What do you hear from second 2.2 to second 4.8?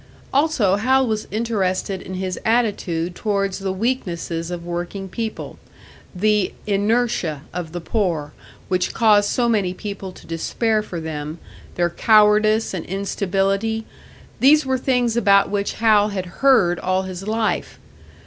attitude towards the weaknesses of